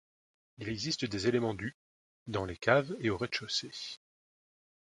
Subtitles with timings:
[0.57, 1.75] Il existe des éléments du
[2.25, 3.99] dans les caves et au rez-de-chaussée.